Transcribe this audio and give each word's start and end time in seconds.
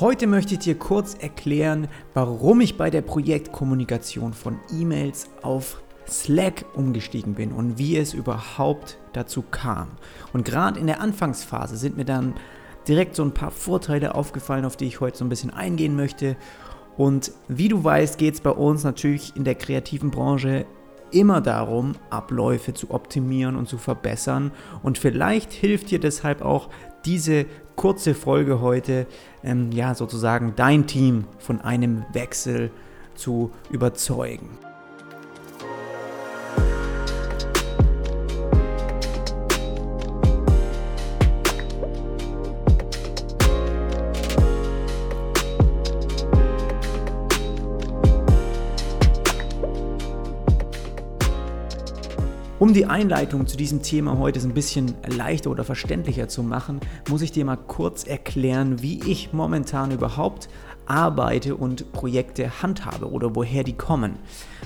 Heute 0.00 0.26
möchte 0.26 0.54
ich 0.54 0.60
dir 0.60 0.74
kurz 0.74 1.14
erklären, 1.14 1.86
warum 2.14 2.60
ich 2.60 2.76
bei 2.76 2.90
der 2.90 3.00
Projektkommunikation 3.00 4.32
von 4.32 4.58
E-Mails 4.72 5.28
auf 5.40 5.80
Slack 6.08 6.64
umgestiegen 6.74 7.34
bin 7.34 7.52
und 7.52 7.78
wie 7.78 7.96
es 7.96 8.12
überhaupt 8.12 8.98
dazu 9.12 9.42
kam. 9.42 9.92
Und 10.32 10.44
gerade 10.44 10.80
in 10.80 10.88
der 10.88 11.00
Anfangsphase 11.00 11.76
sind 11.76 11.96
mir 11.96 12.04
dann 12.04 12.34
direkt 12.88 13.14
so 13.14 13.22
ein 13.22 13.34
paar 13.34 13.52
Vorteile 13.52 14.16
aufgefallen, 14.16 14.64
auf 14.64 14.76
die 14.76 14.86
ich 14.86 14.98
heute 14.98 15.18
so 15.18 15.24
ein 15.24 15.28
bisschen 15.28 15.50
eingehen 15.50 15.94
möchte. 15.94 16.36
Und 16.96 17.30
wie 17.46 17.68
du 17.68 17.84
weißt, 17.84 18.18
geht 18.18 18.34
es 18.34 18.40
bei 18.40 18.50
uns 18.50 18.82
natürlich 18.82 19.36
in 19.36 19.44
der 19.44 19.54
kreativen 19.54 20.10
Branche 20.10 20.66
immer 21.14 21.40
darum, 21.40 21.94
Abläufe 22.10 22.74
zu 22.74 22.90
optimieren 22.90 23.56
und 23.56 23.68
zu 23.68 23.78
verbessern. 23.78 24.52
Und 24.82 24.98
vielleicht 24.98 25.52
hilft 25.52 25.90
dir 25.90 26.00
deshalb 26.00 26.42
auch 26.42 26.68
diese 27.04 27.46
kurze 27.76 28.14
Folge 28.14 28.60
heute, 28.60 29.06
ähm, 29.42 29.70
ja, 29.72 29.94
sozusagen 29.94 30.54
dein 30.56 30.86
Team 30.86 31.24
von 31.38 31.60
einem 31.60 32.04
Wechsel 32.12 32.70
zu 33.14 33.50
überzeugen. 33.70 34.50
Um 52.64 52.72
die 52.72 52.86
Einleitung 52.86 53.46
zu 53.46 53.58
diesem 53.58 53.82
Thema 53.82 54.18
heute 54.18 54.40
ein 54.40 54.54
bisschen 54.54 54.94
leichter 55.06 55.50
oder 55.50 55.64
verständlicher 55.64 56.28
zu 56.28 56.42
machen, 56.42 56.80
muss 57.10 57.20
ich 57.20 57.30
dir 57.30 57.44
mal 57.44 57.58
kurz 57.58 58.04
erklären, 58.04 58.80
wie 58.80 59.02
ich 59.06 59.34
momentan 59.34 59.90
überhaupt 59.90 60.48
arbeite 60.86 61.56
und 61.56 61.92
Projekte 61.92 62.62
handhabe 62.62 63.10
oder 63.10 63.36
woher 63.36 63.64
die 63.64 63.74
kommen. 63.74 64.16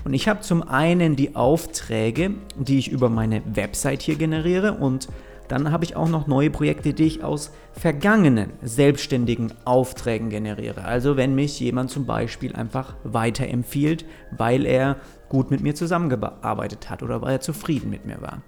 Und 0.05 0.15
ich 0.15 0.29
habe 0.29 0.43
zum 0.43 0.63
einen 0.63 1.17
die 1.17 1.35
Aufträge, 1.35 2.35
die 2.57 2.79
ich 2.79 2.89
über 2.89 3.09
meine 3.09 3.43
Website 3.57 4.03
hier 4.03 4.15
generiere 4.15 4.75
und 4.75 5.09
dann 5.49 5.73
habe 5.73 5.85
ich 5.85 5.97
auch 5.97 6.09
noch 6.09 6.27
neue 6.27 6.51
Projekte, 6.51 6.93
die 6.93 7.05
ich 7.05 7.25
aus 7.25 7.53
vergangenen 7.73 8.53
selbstständigen 8.63 9.53
Aufträgen 9.65 10.31
generiere. 10.31 10.85
Also 10.85 11.17
wenn 11.17 11.35
mich 11.35 11.59
jemand 11.61 11.91
zum 11.91 12.07
Beispiel 12.07 12.55
einfach 12.55 12.95
weiterempfiehlt, 13.05 14.05
weil 14.37 14.67
er 14.67 14.97
gut 15.29 15.51
mit 15.51 15.61
mir 15.61 15.75
zusammengearbeitet 15.75 16.91
hat 16.91 17.03
oder 17.03 17.23
weil 17.23 17.33
er 17.33 17.41
zufrieden 17.41 17.91
mit 17.91 18.07
mir 18.07 18.21
war. 18.21 18.43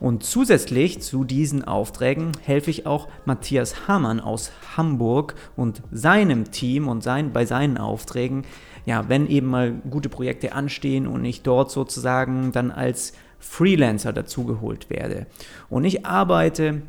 Und 0.00 0.24
zusätzlich 0.24 1.00
zu 1.00 1.24
diesen 1.24 1.64
Aufträgen 1.64 2.32
helfe 2.42 2.70
ich 2.70 2.86
auch 2.86 3.08
Matthias 3.24 3.88
Hamann 3.88 4.20
aus 4.20 4.52
Hamburg 4.76 5.34
und 5.56 5.82
seinem 5.90 6.50
Team 6.50 6.88
und 6.88 7.02
sein, 7.02 7.32
bei 7.32 7.46
seinen 7.46 7.78
Aufträgen, 7.78 8.44
ja, 8.86 9.08
wenn 9.08 9.26
eben 9.26 9.48
mal 9.48 9.72
gute 9.90 10.08
Projekte 10.08 10.52
anstehen 10.52 11.06
und 11.06 11.24
ich 11.24 11.42
dort 11.42 11.70
sozusagen 11.70 12.52
dann 12.52 12.70
als 12.70 13.12
Freelancer 13.38 14.12
dazugeholt 14.12 14.90
werde. 14.90 15.26
Und 15.68 15.84
ich 15.84 16.06
arbeite 16.06 16.82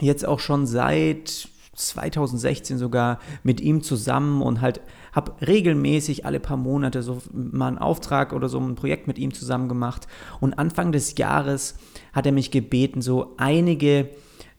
jetzt 0.00 0.26
auch 0.26 0.40
schon 0.40 0.66
seit 0.66 1.48
2016 1.74 2.76
sogar 2.76 3.18
mit 3.42 3.60
ihm 3.60 3.82
zusammen 3.82 4.42
und 4.42 4.60
halt 4.60 4.80
habe 5.12 5.32
regelmäßig 5.46 6.26
alle 6.26 6.40
paar 6.40 6.56
Monate 6.56 7.02
so 7.02 7.22
mal 7.32 7.68
einen 7.68 7.78
Auftrag 7.78 8.32
oder 8.32 8.48
so 8.48 8.58
ein 8.58 8.74
Projekt 8.74 9.06
mit 9.06 9.18
ihm 9.18 9.32
zusammen 9.32 9.68
gemacht. 9.68 10.06
Und 10.40 10.54
Anfang 10.58 10.92
des 10.92 11.16
Jahres 11.16 11.76
hat 12.12 12.26
er 12.26 12.32
mich 12.32 12.50
gebeten, 12.50 13.00
so 13.00 13.34
einige 13.38 14.10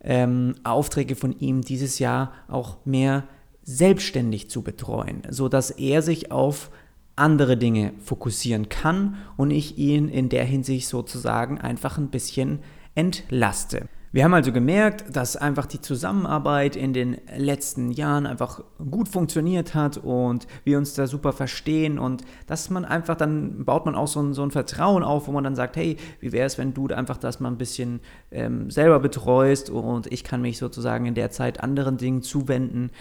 ähm, 0.01 0.55
Aufträge 0.63 1.15
von 1.15 1.37
ihm 1.39 1.61
dieses 1.61 1.99
Jahr 1.99 2.33
auch 2.47 2.77
mehr 2.85 3.23
selbstständig 3.63 4.49
zu 4.49 4.61
betreuen, 4.61 5.23
so 5.29 5.47
dass 5.47 5.71
er 5.71 6.01
sich 6.01 6.31
auf 6.31 6.69
andere 7.15 7.57
Dinge 7.57 7.93
fokussieren 7.99 8.69
kann 8.69 9.15
und 9.37 9.51
ich 9.51 9.77
ihn 9.77 10.09
in 10.09 10.29
der 10.29 10.45
Hinsicht 10.45 10.87
sozusagen 10.87 11.59
einfach 11.59 11.97
ein 11.97 12.09
bisschen 12.09 12.59
entlaste. 12.95 13.87
Wir 14.13 14.23
haben 14.25 14.35
also 14.35 14.51
gemerkt, 14.51 15.05
dass 15.15 15.35
einfach 15.35 15.65
die 15.65 15.81
Zusammenarbeit 15.81 16.75
in 16.75 16.93
den 16.93 17.17
letzten 17.35 17.89
Jahren 17.89 18.27
einfach 18.27 18.63
gut 18.77 19.09
funktioniert 19.09 19.73
hat 19.73 19.97
und 19.97 20.45
wir 20.63 20.77
uns 20.77 20.93
da 20.93 21.07
super 21.07 21.33
verstehen 21.33 21.97
und 21.97 22.23
dass 22.45 22.69
man 22.69 22.85
einfach, 22.85 23.15
dann 23.15 23.65
baut 23.65 23.87
man 23.87 23.95
auch 23.95 24.07
so 24.07 24.21
ein, 24.21 24.35
so 24.35 24.43
ein 24.43 24.51
Vertrauen 24.51 25.01
auf, 25.01 25.27
wo 25.27 25.31
man 25.31 25.43
dann 25.43 25.55
sagt, 25.55 25.77
hey, 25.77 25.97
wie 26.19 26.31
wäre 26.31 26.45
es, 26.45 26.59
wenn 26.59 26.75
du 26.75 26.89
einfach 26.89 27.17
das 27.17 27.39
mal 27.39 27.49
ein 27.49 27.57
bisschen 27.57 28.01
ähm, 28.29 28.69
selber 28.69 28.99
betreust 28.99 29.71
und 29.71 30.05
ich 30.13 30.23
kann 30.23 30.43
mich 30.43 30.59
sozusagen 30.59 31.07
in 31.07 31.15
der 31.15 31.31
Zeit 31.31 31.63
anderen 31.63 31.97
Dingen 31.97 32.21
zuwenden. 32.21 32.91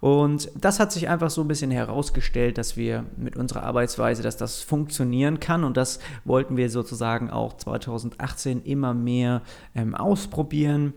Und 0.00 0.50
das 0.58 0.80
hat 0.80 0.92
sich 0.92 1.08
einfach 1.08 1.30
so 1.30 1.42
ein 1.42 1.48
bisschen 1.48 1.70
herausgestellt, 1.70 2.56
dass 2.56 2.76
wir 2.76 3.04
mit 3.16 3.36
unserer 3.36 3.64
Arbeitsweise, 3.64 4.22
dass 4.22 4.36
das 4.36 4.62
funktionieren 4.62 5.40
kann. 5.40 5.62
Und 5.62 5.76
das 5.76 6.00
wollten 6.24 6.56
wir 6.56 6.70
sozusagen 6.70 7.30
auch 7.30 7.56
2018 7.56 8.62
immer 8.62 8.94
mehr 8.94 9.42
ähm, 9.74 9.94
ausprobieren. 9.94 10.94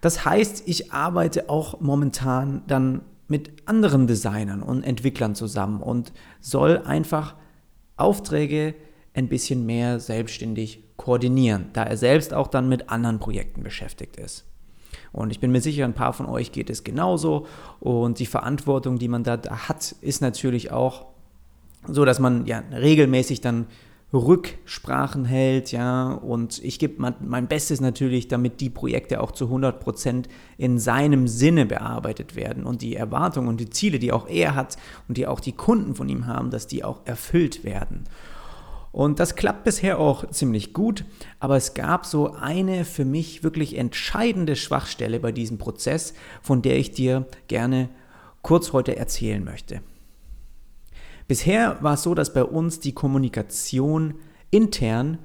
Das 0.00 0.24
heißt, 0.24 0.62
ich 0.66 0.92
arbeite 0.92 1.50
auch 1.50 1.80
momentan 1.80 2.62
dann 2.66 3.02
mit 3.28 3.68
anderen 3.68 4.06
Designern 4.06 4.62
und 4.62 4.82
Entwicklern 4.82 5.34
zusammen 5.34 5.80
und 5.80 6.12
soll 6.40 6.78
einfach 6.84 7.34
Aufträge 7.96 8.74
ein 9.14 9.28
bisschen 9.28 9.66
mehr 9.66 10.00
selbstständig 10.00 10.84
koordinieren, 10.96 11.66
da 11.72 11.84
er 11.84 11.96
selbst 11.96 12.34
auch 12.34 12.48
dann 12.48 12.68
mit 12.68 12.88
anderen 12.90 13.18
Projekten 13.18 13.62
beschäftigt 13.62 14.16
ist. 14.16 14.44
Und 15.12 15.30
ich 15.30 15.40
bin 15.40 15.52
mir 15.52 15.60
sicher, 15.60 15.84
ein 15.84 15.94
paar 15.94 16.12
von 16.12 16.26
euch 16.26 16.52
geht 16.52 16.70
es 16.70 16.84
genauso. 16.84 17.46
Und 17.80 18.18
die 18.18 18.26
Verantwortung, 18.26 18.98
die 18.98 19.08
man 19.08 19.24
da 19.24 19.38
hat, 19.68 19.94
ist 20.00 20.22
natürlich 20.22 20.72
auch 20.72 21.06
so, 21.86 22.04
dass 22.04 22.18
man 22.18 22.46
ja 22.46 22.62
regelmäßig 22.72 23.40
dann 23.40 23.66
Rücksprachen 24.14 25.24
hält, 25.24 25.72
ja, 25.72 26.12
und 26.12 26.62
ich 26.62 26.78
gebe 26.78 27.14
mein 27.20 27.48
Bestes 27.48 27.80
natürlich, 27.80 28.28
damit 28.28 28.60
die 28.60 28.68
Projekte 28.68 29.22
auch 29.22 29.32
zu 29.32 29.46
100% 29.46 30.24
in 30.58 30.78
seinem 30.78 31.28
Sinne 31.28 31.64
bearbeitet 31.64 32.36
werden 32.36 32.64
und 32.64 32.82
die 32.82 32.94
Erwartungen 32.94 33.48
und 33.48 33.58
die 33.58 33.70
Ziele, 33.70 33.98
die 33.98 34.12
auch 34.12 34.28
er 34.28 34.54
hat 34.54 34.76
und 35.08 35.16
die 35.16 35.26
auch 35.26 35.40
die 35.40 35.52
Kunden 35.52 35.94
von 35.94 36.10
ihm 36.10 36.26
haben, 36.26 36.50
dass 36.50 36.66
die 36.66 36.84
auch 36.84 37.00
erfüllt 37.06 37.64
werden. 37.64 38.04
Und 38.92 39.20
das 39.20 39.36
klappt 39.36 39.64
bisher 39.64 39.98
auch 39.98 40.28
ziemlich 40.30 40.74
gut, 40.74 41.06
aber 41.40 41.56
es 41.56 41.72
gab 41.72 42.04
so 42.04 42.34
eine 42.34 42.84
für 42.84 43.06
mich 43.06 43.42
wirklich 43.42 43.78
entscheidende 43.78 44.54
Schwachstelle 44.54 45.18
bei 45.18 45.32
diesem 45.32 45.56
Prozess, 45.56 46.12
von 46.42 46.60
der 46.60 46.78
ich 46.78 46.92
dir 46.92 47.26
gerne 47.48 47.88
kurz 48.42 48.74
heute 48.74 48.96
erzählen 48.96 49.42
möchte. 49.42 49.80
Bisher 51.26 51.78
war 51.80 51.94
es 51.94 52.02
so, 52.02 52.14
dass 52.14 52.34
bei 52.34 52.44
uns 52.44 52.80
die 52.80 52.92
Kommunikation 52.92 54.16
intern 54.50 55.18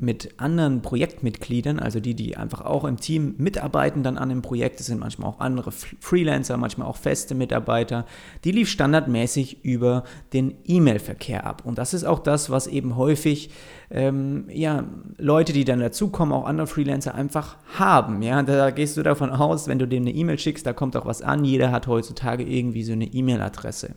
mit 0.00 0.40
anderen 0.40 0.80
Projektmitgliedern, 0.80 1.78
also 1.78 2.00
die, 2.00 2.14
die 2.14 2.34
einfach 2.36 2.62
auch 2.62 2.84
im 2.84 2.96
Team 2.96 3.34
mitarbeiten 3.36 4.02
dann 4.02 4.16
an 4.16 4.30
dem 4.30 4.40
Projekt, 4.40 4.80
das 4.80 4.86
sind 4.86 4.98
manchmal 4.98 5.28
auch 5.28 5.40
andere 5.40 5.72
Freelancer, 5.72 6.56
manchmal 6.56 6.88
auch 6.88 6.96
feste 6.96 7.34
Mitarbeiter, 7.34 8.06
die 8.44 8.52
lief 8.52 8.70
standardmäßig 8.70 9.62
über 9.62 10.04
den 10.32 10.54
E-Mail-Verkehr 10.64 11.46
ab. 11.46 11.62
Und 11.66 11.76
das 11.76 11.92
ist 11.92 12.04
auch 12.04 12.20
das, 12.20 12.48
was 12.48 12.66
eben 12.66 12.96
häufig 12.96 13.50
ähm, 13.90 14.46
ja, 14.50 14.84
Leute, 15.18 15.52
die 15.52 15.66
dann 15.66 15.80
dazukommen, 15.80 16.32
auch 16.32 16.46
andere 16.46 16.66
Freelancer 16.66 17.14
einfach 17.14 17.58
haben. 17.78 18.22
Ja? 18.22 18.42
Da 18.42 18.70
gehst 18.70 18.96
du 18.96 19.02
davon 19.02 19.30
aus, 19.30 19.68
wenn 19.68 19.78
du 19.78 19.86
dem 19.86 20.04
eine 20.04 20.12
E-Mail 20.12 20.38
schickst, 20.38 20.64
da 20.64 20.72
kommt 20.72 20.96
auch 20.96 21.04
was 21.04 21.20
an. 21.20 21.44
Jeder 21.44 21.72
hat 21.72 21.86
heutzutage 21.86 22.42
irgendwie 22.42 22.84
so 22.84 22.92
eine 22.92 23.04
E-Mail-Adresse. 23.06 23.94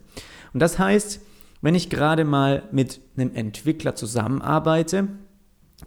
Und 0.52 0.60
das 0.60 0.78
heißt, 0.78 1.20
wenn 1.62 1.74
ich 1.74 1.88
gerade 1.88 2.26
mal 2.26 2.64
mit 2.72 3.00
einem 3.16 3.34
Entwickler 3.34 3.94
zusammenarbeite, 3.94 5.08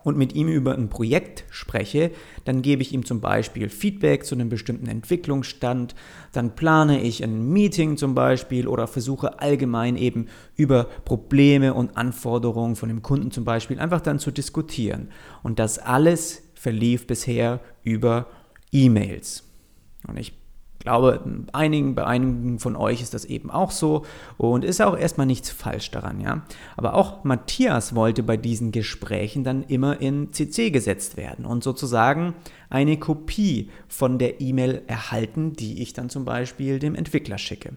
und 0.04 0.18
mit 0.18 0.36
ihm 0.36 0.48
über 0.48 0.76
ein 0.76 0.90
Projekt 0.90 1.46
spreche, 1.50 2.12
dann 2.46 2.62
gebe 2.62 2.82
ich 2.82 2.94
ihm 2.94 3.06
zum 3.06 3.22
Beispiel 3.22 3.70
Feedback 3.70 4.26
zu 4.26 4.36
einem 4.36 4.50
bestimmten 4.50 4.88
Entwicklungsstand, 4.88 5.96
dann 6.34 6.56
plane 6.56 7.02
ich 7.02 7.24
ein 7.24 7.50
Meeting 7.50 7.98
zum 7.98 8.14
Beispiel 8.14 8.68
oder 8.68 8.88
versuche 8.88 9.40
allgemein 9.40 9.96
eben 9.96 10.28
über 10.56 10.86
Probleme 11.06 11.74
und 11.74 11.98
Anforderungen 11.98 12.76
von 12.76 12.90
dem 12.90 13.02
Kunden 13.02 13.32
zum 13.32 13.46
Beispiel 13.46 13.80
einfach 13.80 14.02
dann 14.02 14.20
zu 14.20 14.32
diskutieren. 14.32 15.10
Und 15.44 15.60
das 15.60 15.80
alles 15.80 16.44
verlief 16.54 17.08
bisher 17.08 17.60
über 17.84 18.28
E-Mails. 18.72 19.44
Und 20.08 20.18
ich 20.18 20.34
glaube, 20.88 21.22
einigen, 21.52 21.96
bei 21.96 22.06
einigen 22.06 22.60
von 22.60 22.76
euch 22.76 23.02
ist 23.02 23.14
das 23.14 23.26
eben 23.26 23.52
auch 23.52 23.72
so 23.72 24.06
und 24.38 24.64
ist 24.64 24.82
auch 24.82 24.98
erstmal 24.98 25.28
nichts 25.28 25.50
falsch 25.50 25.92
daran, 25.92 26.22
ja. 26.22 26.44
Aber 26.78 26.94
auch 26.94 27.24
Matthias 27.24 27.94
wollte 27.94 28.24
bei 28.24 28.38
diesen 28.38 28.72
Gesprächen 28.72 29.44
dann 29.44 29.64
immer 29.64 30.00
in 30.00 30.32
CC 30.32 30.72
gesetzt 30.72 31.18
werden 31.18 31.46
und 31.46 31.64
sozusagen 31.64 32.36
eine 32.70 32.98
Kopie 32.98 33.70
von 33.88 34.18
der 34.18 34.40
E-Mail 34.40 34.82
erhalten, 34.88 35.54
die 35.54 35.82
ich 35.82 35.94
dann 35.94 36.10
zum 36.10 36.24
Beispiel 36.24 36.80
dem 36.80 36.96
Entwickler 36.96 37.38
schicke. 37.38 37.74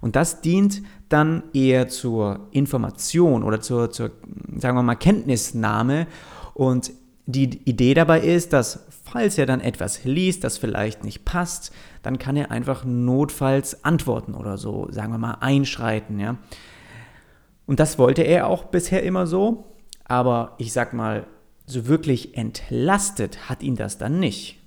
Und 0.00 0.14
das 0.14 0.40
dient 0.40 0.82
dann 1.08 1.42
eher 1.52 1.88
zur 1.88 2.48
Information 2.52 3.42
oder 3.42 3.60
zur, 3.60 3.90
zur 3.90 4.12
sagen 4.56 4.76
wir 4.76 4.82
mal, 4.82 4.94
Kenntnisnahme 4.94 6.06
und 6.54 6.92
die 7.26 7.62
Idee 7.68 7.94
dabei 7.94 8.20
ist, 8.20 8.52
dass 8.52 8.86
falls 9.04 9.38
er 9.38 9.46
dann 9.46 9.60
etwas 9.60 10.04
liest, 10.04 10.44
das 10.44 10.58
vielleicht 10.58 11.04
nicht 11.04 11.24
passt, 11.24 11.72
dann 12.02 12.18
kann 12.18 12.36
er 12.36 12.50
einfach 12.50 12.84
notfalls 12.84 13.84
antworten 13.84 14.34
oder 14.34 14.58
so, 14.58 14.88
sagen 14.90 15.12
wir 15.12 15.18
mal, 15.18 15.38
einschreiten, 15.40 16.18
ja. 16.18 16.38
Und 17.66 17.78
das 17.78 17.98
wollte 17.98 18.22
er 18.22 18.48
auch 18.48 18.64
bisher 18.64 19.02
immer 19.02 19.26
so, 19.26 19.64
aber 20.04 20.54
ich 20.58 20.72
sag 20.72 20.92
mal, 20.92 21.26
so 21.66 21.86
wirklich 21.86 22.36
entlastet 22.36 23.48
hat 23.48 23.62
ihn 23.62 23.76
das 23.76 23.98
dann 23.98 24.18
nicht. 24.18 24.58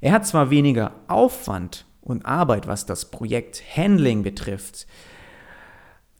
Er 0.00 0.12
hat 0.12 0.26
zwar 0.26 0.50
weniger 0.50 0.92
Aufwand 1.08 1.84
und 2.00 2.24
Arbeit, 2.24 2.66
was 2.66 2.86
das 2.86 3.10
Projekt 3.10 3.62
Handling 3.76 4.22
betrifft, 4.22 4.86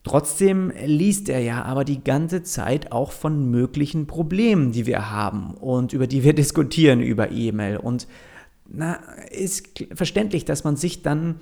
Trotzdem 0.03 0.73
liest 0.87 1.29
er 1.29 1.41
ja 1.41 1.63
aber 1.63 1.85
die 1.85 2.03
ganze 2.03 2.43
Zeit 2.43 2.91
auch 2.91 3.13
von 3.13 3.51
möglichen 3.51 4.07
Problemen, 4.07 4.73
die 4.73 4.87
wir 4.87 5.11
haben 5.11 5.53
und 5.55 5.93
über 5.93 6.07
die 6.07 6.25
wir 6.25 6.33
diskutieren 6.35 7.01
über 7.01 7.31
E-Mail. 7.31 7.77
Und 7.77 8.07
na, 8.67 8.95
ist 9.31 9.85
verständlich, 9.93 10.45
dass 10.45 10.65
man 10.65 10.77
sich 10.77 11.03
dann 11.03 11.37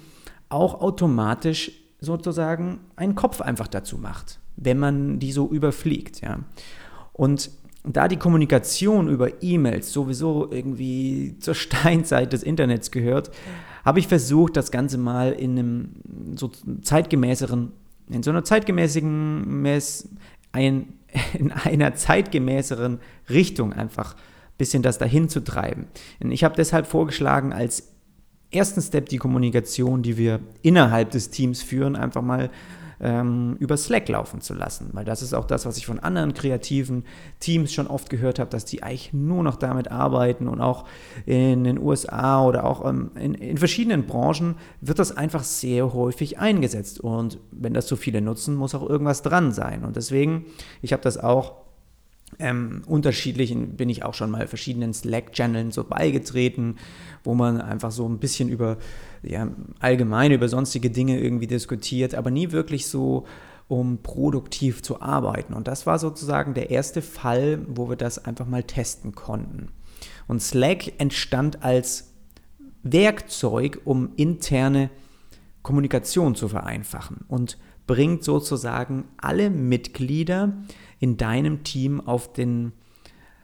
auch 0.49 0.81
automatisch 0.81 1.73
sozusagen 2.01 2.81
einen 2.97 3.15
Kopf 3.15 3.41
einfach 3.41 3.69
dazu 3.69 3.99
macht, 3.99 4.41
wenn 4.57 4.79
man 4.79 5.19
die 5.19 5.33
so 5.33 5.49
überfliegt. 5.49 6.21
Ja. 6.21 6.41
Und 7.13 7.51
da 7.85 8.09
die 8.09 8.17
Kommunikation 8.17 9.09
über 9.09 9.43
E-Mails 9.43 9.93
sowieso 9.93 10.51
irgendwie 10.51 11.37
zur 11.41 11.55
Steinzeit 11.55 12.33
des 12.33 12.43
Internets 12.43 12.91
gehört, 12.91 13.31
habe 13.85 14.01
ich 14.01 14.09
versucht, 14.09 14.57
das 14.57 14.71
Ganze 14.71 14.99
mal 14.99 15.33
in 15.33 15.59
einem 15.59 15.89
so 16.35 16.51
zeitgemäßeren 16.83 17.73
in 18.11 18.23
so 18.23 18.31
einer 18.31 18.45
zeitgemäßigen, 18.45 19.67
ein, 20.53 20.93
in 21.39 21.53
einer 21.53 21.95
zeitgemäßeren 21.95 23.01
Richtung 23.31 23.73
einfach 23.73 24.15
ein 24.15 24.59
bisschen 24.59 24.83
das 24.83 24.99
dahin 24.99 25.29
zu 25.29 25.41
treiben. 25.41 25.87
Und 26.21 26.31
ich 26.31 26.45
habe 26.45 26.55
deshalb 26.57 26.87
vorgeschlagen, 26.87 27.53
als 27.53 27.95
ersten 28.51 28.81
Step 28.81 29.09
die 29.09 29.19
Kommunikation, 29.19 30.03
die 30.03 30.17
wir 30.17 30.41
innerhalb 30.63 31.11
des 31.11 31.31
Teams 31.31 31.63
führen, 31.63 31.97
einfach 31.97 32.23
mal 32.23 32.51
ähm, 33.01 33.57
über 33.59 33.77
Slack 33.77 34.09
laufen 34.09 34.41
zu 34.41 34.55
lassen. 34.55 34.91
Weil 34.93 35.05
das 35.05 35.23
ist 35.23 35.35
auch 35.35 35.45
das, 35.45 35.67
was 35.67 35.77
ich 35.77 35.87
von 35.87 35.99
anderen 35.99 36.35
kreativen 36.35 37.05
Teams 37.41 37.73
schon 37.73 37.87
oft 37.87 38.11
gehört 38.11 38.39
habe, 38.39 38.51
dass 38.51 38.65
die 38.65 38.83
eigentlich 38.83 39.13
nur 39.13 39.43
noch 39.43 39.57
damit 39.57 39.91
arbeiten 39.91 40.49
und 40.49 40.61
auch 40.61 40.87
in 41.27 41.65
den 41.65 41.79
USA 41.79 42.45
oder 42.45 42.65
auch 42.65 42.89
ähm, 42.89 43.11
in, 43.15 43.35
in 43.35 43.59
verschiedenen 43.59 44.07
Branchen 44.07 44.57
wird 44.81 44.99
das 44.99 45.17
einfach 45.17 45.45
sehr 45.45 45.93
häufig 45.95 46.39
eingesetzt. 46.39 47.01
Und 47.01 47.39
wenn 47.51 47.75
das 47.75 47.89
so 47.89 47.97
viele 47.97 48.21
nutzen, 48.21 48.55
muss 48.55 48.75
auch 48.75 48.89
irgendwas 48.89 49.23
dran 49.23 49.53
sein. 49.53 49.85
Und 49.85 49.97
deswegen, 49.97 50.47
ich 50.83 50.93
habe 50.93 51.03
das 51.03 51.19
auch 51.19 51.68
ähm, 52.39 52.83
unterschiedlichen 52.87 53.77
bin 53.77 53.89
ich 53.89 54.05
auch 54.05 54.15
schon 54.15 54.31
mal 54.31 54.47
verschiedenen 54.47 54.93
Slack-Channeln 54.93 55.71
so 55.71 55.85
beigetreten, 55.85 56.77
wo 57.25 57.35
man 57.35 57.61
einfach 57.61 57.91
so 57.91 58.09
ein 58.09 58.19
bisschen 58.19 58.49
über 58.49 58.79
ja, 59.23 59.49
allgemein 59.81 60.33
über 60.33 60.49
sonstige 60.49 60.91
Dinge 60.91 61.19
irgendwie 61.21 61.47
diskutiert, 61.47 62.15
aber 62.15 62.31
nie 62.31 62.53
wirklich 62.53 62.87
so 62.87 63.27
um 63.69 63.99
produktiv 64.03 64.83
zu 64.83 65.03
arbeiten. 65.03 65.53
Und 65.53 65.69
das 65.69 65.87
war 65.87 65.99
sozusagen 65.99 66.55
der 66.55 66.71
erste 66.71 67.03
Fall, 67.03 67.61
wo 67.69 67.91
wir 67.91 67.97
das 67.97 68.25
einfach 68.25 68.47
mal 68.47 68.63
testen 68.63 69.15
konnten. 69.15 69.69
Und 70.27 70.43
Slack 70.43 70.99
entstand 70.99 71.63
als 71.63 72.15
Werkzeug, 72.83 73.83
um 73.85 74.11
interne 74.17 74.91
Kommunikation 75.63 76.35
zu 76.35 76.49
vereinfachen 76.49 77.25
und 77.29 77.59
bringt 77.87 78.25
sozusagen 78.25 79.05
alle 79.19 79.51
Mitglieder 79.51 80.55
in 81.01 81.17
deinem 81.17 81.65
Team 81.65 82.01
auf 82.01 82.33
den 82.33 82.73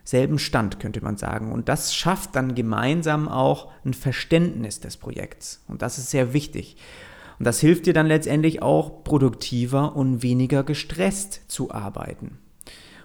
selben 0.04 0.38
Stand, 0.38 0.80
könnte 0.80 1.02
man 1.02 1.16
sagen. 1.16 1.50
Und 1.50 1.68
das 1.68 1.94
schafft 1.94 2.36
dann 2.36 2.54
gemeinsam 2.54 3.28
auch 3.28 3.72
ein 3.84 3.94
Verständnis 3.94 4.80
des 4.80 4.96
Projekts. 4.96 5.64
Und 5.66 5.82
das 5.82 5.98
ist 5.98 6.10
sehr 6.10 6.34
wichtig. 6.34 6.76
Und 7.38 7.46
das 7.46 7.58
hilft 7.60 7.86
dir 7.86 7.94
dann 7.94 8.06
letztendlich 8.06 8.62
auch 8.62 9.02
produktiver 9.02 9.96
und 9.96 10.22
weniger 10.22 10.62
gestresst 10.62 11.42
zu 11.48 11.70
arbeiten. 11.70 12.38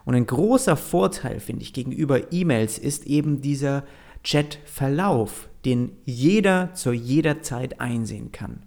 Und 0.05 0.15
ein 0.15 0.25
großer 0.25 0.75
Vorteil, 0.75 1.39
finde 1.39 1.63
ich, 1.63 1.73
gegenüber 1.73 2.31
E-Mails 2.31 2.77
ist 2.77 3.05
eben 3.07 3.41
dieser 3.41 3.83
Chat-Verlauf, 4.23 5.49
den 5.65 5.91
jeder 6.05 6.73
zu 6.73 6.91
jeder 6.91 7.41
Zeit 7.41 7.79
einsehen 7.79 8.31
kann. 8.31 8.63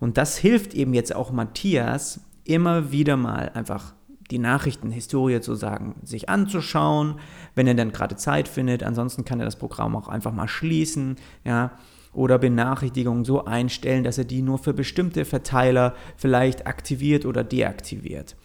Und 0.00 0.18
das 0.18 0.36
hilft 0.36 0.74
eben 0.74 0.94
jetzt 0.94 1.14
auch 1.14 1.32
Matthias 1.32 2.20
immer 2.44 2.92
wieder 2.92 3.16
mal 3.16 3.50
einfach 3.54 3.94
die 4.30 4.38
Nachrichtenhistorie 4.38 5.34
sozusagen 5.34 5.96
sich 6.02 6.28
anzuschauen, 6.28 7.16
wenn 7.54 7.66
er 7.66 7.74
dann 7.74 7.92
gerade 7.92 8.16
Zeit 8.16 8.48
findet. 8.48 8.82
Ansonsten 8.82 9.24
kann 9.24 9.40
er 9.40 9.44
das 9.44 9.56
Programm 9.56 9.96
auch 9.96 10.08
einfach 10.08 10.32
mal 10.32 10.48
schließen, 10.48 11.16
ja, 11.44 11.72
oder 12.12 12.38
Benachrichtigungen 12.38 13.24
so 13.24 13.44
einstellen, 13.44 14.04
dass 14.04 14.18
er 14.18 14.24
die 14.24 14.40
nur 14.40 14.58
für 14.58 14.72
bestimmte 14.72 15.24
Verteiler 15.24 15.94
vielleicht 16.16 16.66
aktiviert 16.66 17.26
oder 17.26 17.42
deaktiviert. 17.42 18.36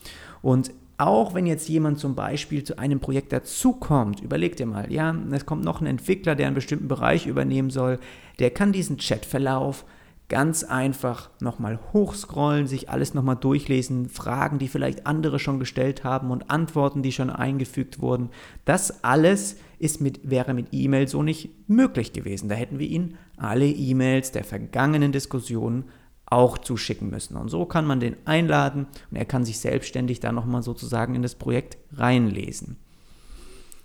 Und 0.41 0.71
auch 0.97 1.33
wenn 1.33 1.45
jetzt 1.45 1.69
jemand 1.69 1.97
zum 1.97 2.13
Beispiel 2.13 2.63
zu 2.63 2.77
einem 2.77 2.99
Projekt 2.99 3.31
dazukommt, 3.31 4.19
überleg 4.19 4.57
dir 4.57 4.65
mal, 4.65 4.91
ja, 4.91 5.15
es 5.31 5.45
kommt 5.45 5.63
noch 5.63 5.79
ein 5.79 5.87
Entwickler, 5.87 6.35
der 6.35 6.47
einen 6.47 6.55
bestimmten 6.55 6.89
Bereich 6.89 7.25
übernehmen 7.25 7.69
soll, 7.69 7.99
der 8.39 8.49
kann 8.49 8.73
diesen 8.73 8.97
Chatverlauf 8.97 9.85
ganz 10.29 10.63
einfach 10.63 11.31
nochmal 11.41 11.79
hochscrollen, 11.91 12.67
sich 12.67 12.89
alles 12.89 13.15
nochmal 13.15 13.35
durchlesen, 13.35 14.07
Fragen, 14.07 14.59
die 14.59 14.67
vielleicht 14.67 15.07
andere 15.07 15.39
schon 15.39 15.59
gestellt 15.59 16.03
haben 16.03 16.29
und 16.29 16.51
Antworten, 16.51 17.01
die 17.01 17.11
schon 17.11 17.31
eingefügt 17.31 17.99
wurden. 17.99 18.29
Das 18.63 19.03
alles 19.03 19.57
ist 19.79 20.01
mit, 20.01 20.29
wäre 20.29 20.53
mit 20.53 20.67
E-Mail 20.71 21.07
so 21.07 21.23
nicht 21.23 21.67
möglich 21.67 22.13
gewesen. 22.13 22.47
Da 22.47 22.55
hätten 22.55 22.77
wir 22.77 22.87
Ihnen 22.87 23.17
alle 23.37 23.65
E-Mails 23.65 24.31
der 24.31 24.43
vergangenen 24.43 25.11
Diskussionen 25.11 25.85
auch 26.27 26.59
zuschicken 26.59 27.09
müssen. 27.09 27.35
Und 27.35 27.49
so 27.49 27.65
kann 27.65 27.87
man 27.87 27.99
den 27.99 28.15
einladen 28.25 28.85
und 29.09 29.17
er 29.17 29.25
kann 29.25 29.45
sich 29.45 29.57
selbstständig 29.59 30.19
da 30.19 30.31
nochmal 30.31 30.61
sozusagen 30.61 31.15
in 31.15 31.23
das 31.23 31.33
Projekt 31.33 31.77
reinlesen. 31.91 32.77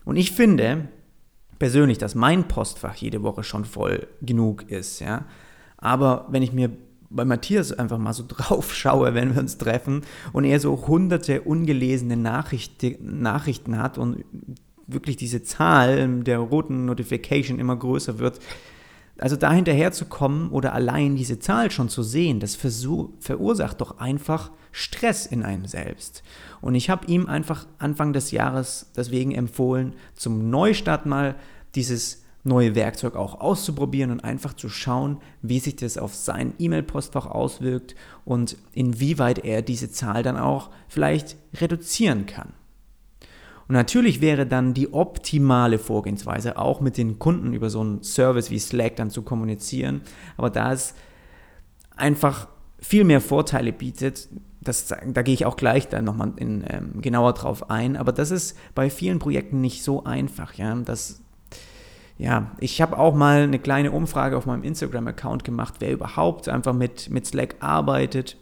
Und 0.04 0.16
ich 0.16 0.32
finde 0.32 0.88
persönlich, 1.58 1.96
dass 1.96 2.14
mein 2.14 2.48
Postfach 2.48 2.96
jede 2.96 3.22
Woche 3.22 3.44
schon 3.44 3.64
voll 3.64 4.06
genug 4.20 4.70
ist. 4.70 5.00
Ja? 5.00 5.24
Aber 5.84 6.24
wenn 6.30 6.42
ich 6.42 6.54
mir 6.54 6.70
bei 7.10 7.26
Matthias 7.26 7.70
einfach 7.72 7.98
mal 7.98 8.14
so 8.14 8.24
drauf 8.28 8.74
schaue, 8.74 9.14
wenn 9.14 9.34
wir 9.34 9.40
uns 9.40 9.58
treffen 9.58 10.02
und 10.32 10.44
er 10.44 10.58
so 10.58 10.86
hunderte 10.88 11.42
ungelesene 11.42 12.16
Nachrichten, 12.16 13.20
Nachrichten 13.20 13.78
hat 13.78 13.98
und 13.98 14.24
wirklich 14.86 15.16
diese 15.16 15.42
Zahl 15.42 16.08
der 16.22 16.38
roten 16.38 16.86
Notification 16.86 17.58
immer 17.58 17.76
größer 17.76 18.18
wird, 18.18 18.40
also 19.18 19.36
da 19.36 19.52
hinterher 19.52 19.92
zu 19.92 20.06
kommen 20.06 20.50
oder 20.50 20.72
allein 20.72 21.16
diese 21.16 21.38
Zahl 21.38 21.70
schon 21.70 21.88
zu 21.88 22.02
sehen, 22.02 22.40
das 22.40 22.56
verursacht 22.56 23.80
doch 23.80 23.98
einfach 23.98 24.50
Stress 24.72 25.26
in 25.26 25.42
einem 25.42 25.66
selbst. 25.66 26.22
Und 26.62 26.74
ich 26.74 26.90
habe 26.90 27.06
ihm 27.06 27.26
einfach 27.26 27.66
Anfang 27.78 28.12
des 28.12 28.30
Jahres 28.32 28.90
deswegen 28.96 29.32
empfohlen, 29.32 29.94
zum 30.14 30.50
Neustart 30.50 31.06
mal 31.06 31.36
dieses 31.74 32.23
neue 32.44 32.74
Werkzeug 32.74 33.16
auch 33.16 33.40
auszuprobieren 33.40 34.10
und 34.10 34.22
einfach 34.22 34.52
zu 34.52 34.68
schauen, 34.68 35.18
wie 35.40 35.58
sich 35.58 35.76
das 35.76 35.96
auf 35.96 36.14
sein 36.14 36.52
E-Mail-Postfach 36.58 37.26
auswirkt 37.26 37.96
und 38.24 38.58
inwieweit 38.72 39.44
er 39.44 39.62
diese 39.62 39.90
Zahl 39.90 40.22
dann 40.22 40.36
auch 40.36 40.70
vielleicht 40.86 41.36
reduzieren 41.54 42.26
kann. 42.26 42.52
Und 43.66 43.74
natürlich 43.74 44.20
wäre 44.20 44.46
dann 44.46 44.74
die 44.74 44.92
optimale 44.92 45.78
Vorgehensweise 45.78 46.58
auch 46.58 46.82
mit 46.82 46.98
den 46.98 47.18
Kunden 47.18 47.54
über 47.54 47.70
so 47.70 47.80
einen 47.80 48.02
Service 48.02 48.50
wie 48.50 48.58
Slack 48.58 48.96
dann 48.96 49.08
zu 49.08 49.22
kommunizieren, 49.22 50.02
aber 50.36 50.50
da 50.50 50.72
es 50.72 50.94
einfach 51.96 52.48
viel 52.78 53.04
mehr 53.04 53.22
Vorteile 53.22 53.72
bietet, 53.72 54.28
das, 54.60 54.88
da 54.88 55.22
gehe 55.22 55.34
ich 55.34 55.46
auch 55.46 55.56
gleich 55.56 55.88
dann 55.88 56.04
nochmal 56.04 56.32
ähm, 56.38 57.00
genauer 57.00 57.32
drauf 57.32 57.70
ein, 57.70 57.96
aber 57.96 58.12
das 58.12 58.30
ist 58.30 58.56
bei 58.74 58.90
vielen 58.90 59.18
Projekten 59.18 59.62
nicht 59.62 59.82
so 59.82 60.04
einfach, 60.04 60.54
ja, 60.54 60.74
das 60.74 61.23
ja, 62.16 62.52
ich 62.58 62.80
habe 62.80 62.98
auch 62.98 63.14
mal 63.14 63.42
eine 63.42 63.58
kleine 63.58 63.90
Umfrage 63.90 64.36
auf 64.36 64.46
meinem 64.46 64.62
Instagram-Account 64.62 65.44
gemacht, 65.44 65.74
wer 65.80 65.92
überhaupt 65.92 66.48
einfach 66.48 66.72
mit, 66.72 67.10
mit 67.10 67.26
Slack 67.26 67.56
arbeitet, 67.58 68.36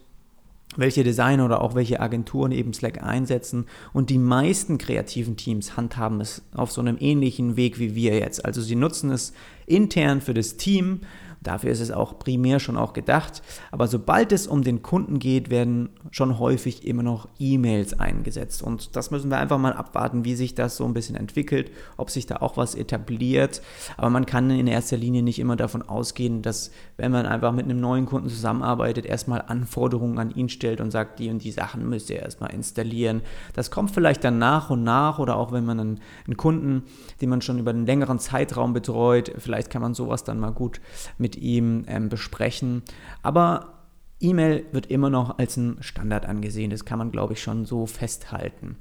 welche 0.75 1.03
Designer 1.03 1.45
oder 1.45 1.61
auch 1.61 1.73
welche 1.75 1.99
Agenturen 1.99 2.51
eben 2.51 2.73
Slack 2.73 3.03
einsetzen. 3.03 3.65
Und 3.91 4.09
die 4.09 4.17
meisten 4.19 4.77
kreativen 4.77 5.37
Teams 5.37 5.75
handhaben 5.75 6.21
es 6.21 6.43
auf 6.55 6.71
so 6.71 6.81
einem 6.81 6.97
ähnlichen 6.99 7.55
Weg 7.55 7.79
wie 7.79 7.95
wir 7.95 8.15
jetzt. 8.17 8.45
Also 8.45 8.61
sie 8.61 8.75
nutzen 8.75 9.09
es 9.09 9.33
intern 9.65 10.21
für 10.21 10.33
das 10.33 10.57
Team 10.57 11.01
Dafür 11.43 11.71
ist 11.71 11.81
es 11.81 11.91
auch 11.91 12.17
primär 12.17 12.59
schon 12.59 12.77
auch 12.77 12.93
gedacht. 12.93 13.41
Aber 13.71 13.87
sobald 13.87 14.31
es 14.31 14.47
um 14.47 14.63
den 14.63 14.81
Kunden 14.81 15.19
geht, 15.19 15.49
werden 15.49 15.89
schon 16.11 16.39
häufig 16.39 16.87
immer 16.87 17.03
noch 17.03 17.27
E-Mails 17.37 17.99
eingesetzt. 17.99 18.63
Und 18.63 18.95
das 18.95 19.11
müssen 19.11 19.29
wir 19.29 19.37
einfach 19.37 19.57
mal 19.57 19.73
abwarten, 19.73 20.25
wie 20.25 20.35
sich 20.35 20.55
das 20.55 20.77
so 20.77 20.85
ein 20.85 20.93
bisschen 20.93 21.15
entwickelt, 21.15 21.71
ob 21.97 22.09
sich 22.09 22.25
da 22.25 22.37
auch 22.37 22.55
was 22.55 22.75
etabliert. 22.75 23.61
Aber 23.97 24.09
man 24.09 24.25
kann 24.25 24.49
in 24.49 24.67
erster 24.67 24.97
Linie 24.97 25.21
nicht 25.21 25.39
immer 25.39 25.57
davon 25.57 25.81
ausgehen, 25.81 26.41
dass 26.41 26.71
wenn 26.97 27.11
man 27.11 27.25
einfach 27.25 27.51
mit 27.51 27.65
einem 27.65 27.81
neuen 27.81 28.05
Kunden 28.05 28.29
zusammenarbeitet, 28.29 29.05
erstmal 29.05 29.41
Anforderungen 29.41 30.19
an 30.19 30.31
ihn 30.31 30.49
stellt 30.49 30.79
und 30.79 30.91
sagt, 30.91 31.19
die 31.19 31.29
und 31.29 31.43
die 31.43 31.51
Sachen 31.51 31.89
müsst 31.89 32.09
ihr 32.09 32.21
erstmal 32.21 32.53
installieren. 32.53 33.21
Das 33.53 33.69
kommt 33.69 33.91
vielleicht 33.91 34.23
dann 34.23 34.37
nach 34.37 34.69
und 34.69 34.83
nach 34.83 35.19
oder 35.19 35.35
auch 35.35 35.51
wenn 35.51 35.65
man 35.65 35.79
einen, 35.79 35.99
einen 36.25 36.37
Kunden, 36.37 36.83
den 37.21 37.29
man 37.29 37.41
schon 37.41 37.59
über 37.59 37.71
einen 37.71 37.85
längeren 37.85 38.19
Zeitraum 38.19 38.73
betreut, 38.73 39.33
vielleicht 39.37 39.69
kann 39.69 39.81
man 39.81 39.93
sowas 39.93 40.23
dann 40.23 40.39
mal 40.39 40.51
gut 40.51 40.79
mit 41.17 41.32
ihm 41.35 41.85
ähm, 41.87 42.09
besprechen. 42.09 42.83
Aber 43.21 43.73
E-Mail 44.19 44.65
wird 44.71 44.87
immer 44.87 45.09
noch 45.09 45.37
als 45.37 45.57
ein 45.57 45.77
Standard 45.81 46.25
angesehen. 46.25 46.69
Das 46.71 46.85
kann 46.85 46.97
man, 46.97 47.11
glaube 47.11 47.33
ich, 47.33 47.43
schon 47.43 47.65
so 47.65 47.85
festhalten. 47.85 48.77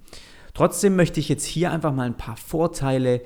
Trotzdem 0.54 0.96
möchte 0.96 1.20
ich 1.20 1.28
jetzt 1.28 1.44
hier 1.44 1.72
einfach 1.72 1.92
mal 1.92 2.06
ein 2.06 2.16
paar 2.16 2.36
Vorteile 2.36 3.22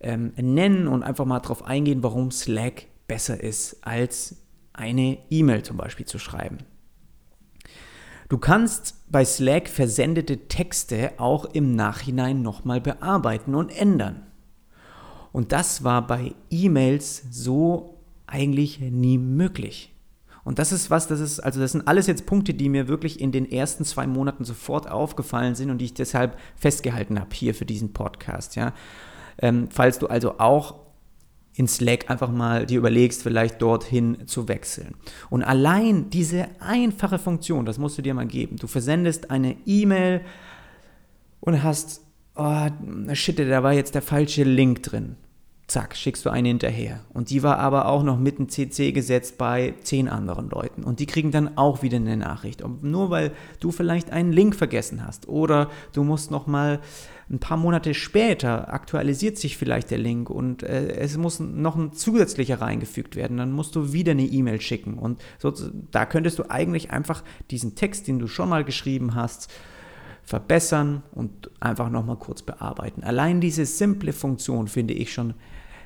ähm, 0.00 0.32
nennen 0.36 0.88
und 0.88 1.02
einfach 1.02 1.24
mal 1.24 1.40
darauf 1.40 1.64
eingehen, 1.64 2.02
warum 2.02 2.30
Slack 2.30 2.86
besser 3.06 3.42
ist, 3.42 3.78
als 3.82 4.36
eine 4.72 5.18
E-Mail 5.30 5.62
zum 5.62 5.76
Beispiel 5.76 6.06
zu 6.06 6.18
schreiben. 6.18 6.58
Du 8.28 8.38
kannst 8.38 8.94
bei 9.10 9.24
Slack 9.24 9.68
versendete 9.68 10.46
Texte 10.46 11.12
auch 11.18 11.46
im 11.46 11.74
Nachhinein 11.74 12.42
nochmal 12.42 12.80
bearbeiten 12.80 13.56
und 13.56 13.70
ändern. 13.76 14.22
Und 15.32 15.52
das 15.52 15.84
war 15.84 16.06
bei 16.06 16.32
E-Mails 16.48 17.24
so 17.30 17.99
eigentlich 18.30 18.80
nie 18.80 19.18
möglich. 19.18 19.92
Und 20.42 20.58
das 20.58 20.72
ist 20.72 20.90
was, 20.90 21.06
das 21.06 21.20
ist, 21.20 21.40
also 21.40 21.60
das 21.60 21.72
sind 21.72 21.86
alles 21.86 22.06
jetzt 22.06 22.26
Punkte, 22.26 22.54
die 22.54 22.68
mir 22.68 22.88
wirklich 22.88 23.20
in 23.20 23.30
den 23.30 23.50
ersten 23.50 23.84
zwei 23.84 24.06
Monaten 24.06 24.44
sofort 24.44 24.90
aufgefallen 24.90 25.54
sind 25.54 25.70
und 25.70 25.78
die 25.78 25.86
ich 25.86 25.94
deshalb 25.94 26.38
festgehalten 26.56 27.20
habe 27.20 27.30
hier 27.34 27.54
für 27.54 27.66
diesen 27.66 27.92
Podcast. 27.92 28.56
Ja. 28.56 28.72
Ähm, 29.38 29.68
falls 29.70 29.98
du 29.98 30.06
also 30.06 30.38
auch 30.38 30.76
in 31.54 31.68
Slack 31.68 32.10
einfach 32.10 32.30
mal 32.30 32.64
dir 32.64 32.78
überlegst, 32.78 33.22
vielleicht 33.22 33.60
dorthin 33.60 34.26
zu 34.26 34.48
wechseln. 34.48 34.94
Und 35.28 35.42
allein 35.42 36.08
diese 36.08 36.48
einfache 36.60 37.18
Funktion, 37.18 37.66
das 37.66 37.78
musst 37.78 37.98
du 37.98 38.02
dir 38.02 38.14
mal 38.14 38.26
geben. 38.26 38.56
Du 38.56 38.66
versendest 38.66 39.30
eine 39.30 39.56
E-Mail 39.66 40.22
und 41.40 41.62
hast, 41.62 42.02
oh, 42.34 42.68
shit, 43.12 43.38
da 43.38 43.62
war 43.62 43.72
jetzt 43.72 43.94
der 43.94 44.02
falsche 44.02 44.44
Link 44.44 44.84
drin. 44.84 45.16
Zack, 45.70 45.94
schickst 45.94 46.26
du 46.26 46.30
eine 46.30 46.48
hinterher. 46.48 46.98
Und 47.14 47.30
die 47.30 47.44
war 47.44 47.60
aber 47.60 47.86
auch 47.86 48.02
noch 48.02 48.18
mit 48.18 48.38
einem 48.38 48.48
CC 48.48 48.90
gesetzt 48.90 49.38
bei 49.38 49.74
zehn 49.84 50.08
anderen 50.08 50.50
Leuten. 50.50 50.82
Und 50.82 50.98
die 50.98 51.06
kriegen 51.06 51.30
dann 51.30 51.56
auch 51.56 51.82
wieder 51.82 51.96
eine 51.96 52.16
Nachricht. 52.16 52.60
Und 52.60 52.82
nur 52.82 53.10
weil 53.10 53.30
du 53.60 53.70
vielleicht 53.70 54.10
einen 54.10 54.32
Link 54.32 54.56
vergessen 54.56 55.06
hast 55.06 55.28
oder 55.28 55.70
du 55.92 56.02
musst 56.02 56.32
noch 56.32 56.48
mal 56.48 56.80
ein 57.30 57.38
paar 57.38 57.56
Monate 57.56 57.94
später 57.94 58.74
aktualisiert 58.74 59.38
sich 59.38 59.56
vielleicht 59.56 59.92
der 59.92 59.98
Link 59.98 60.28
und 60.28 60.64
äh, 60.64 60.88
es 60.96 61.16
muss 61.16 61.38
noch 61.38 61.76
ein 61.76 61.92
zusätzlicher 61.92 62.60
reingefügt 62.60 63.14
werden. 63.14 63.36
Dann 63.36 63.52
musst 63.52 63.76
du 63.76 63.92
wieder 63.92 64.10
eine 64.10 64.24
E-Mail 64.24 64.60
schicken. 64.60 64.94
Und 64.94 65.22
so, 65.38 65.54
da 65.92 66.04
könntest 66.04 66.40
du 66.40 66.50
eigentlich 66.50 66.90
einfach 66.90 67.22
diesen 67.52 67.76
Text, 67.76 68.08
den 68.08 68.18
du 68.18 68.26
schon 68.26 68.48
mal 68.48 68.64
geschrieben 68.64 69.14
hast, 69.14 69.48
verbessern 70.24 71.04
und 71.12 71.48
einfach 71.60 71.90
nochmal 71.90 72.16
kurz 72.16 72.42
bearbeiten. 72.42 73.04
Allein 73.04 73.40
diese 73.40 73.64
simple 73.66 74.12
Funktion 74.12 74.66
finde 74.66 74.94
ich 74.94 75.12
schon 75.12 75.34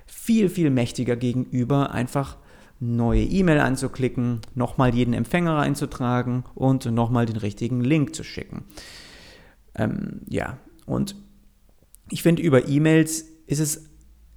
viel, 0.06 0.49
viel 0.49 0.70
mächtiger 0.70 1.16
gegenüber 1.16 1.92
einfach 1.92 2.38
neue 2.80 3.23
E-Mail 3.23 3.61
anzuklicken, 3.61 4.40
nochmal 4.54 4.94
jeden 4.94 5.14
Empfänger 5.14 5.58
einzutragen 5.58 6.44
und 6.54 6.87
nochmal 6.87 7.26
den 7.26 7.37
richtigen 7.37 7.80
Link 7.80 8.14
zu 8.14 8.25
schicken. 8.25 8.64
Ähm, 9.75 10.20
ja, 10.28 10.58
und 10.87 11.16
ich 12.11 12.23
finde, 12.23 12.42
über 12.42 12.68
E-Mails 12.68 13.26
ist 13.46 13.61
es 13.61 13.90